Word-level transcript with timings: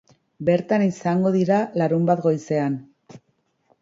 Bertan 0.47 0.85
izango 0.85 1.33
dira 1.37 1.59
larunbat 1.81 2.25
goizean. 2.27 2.81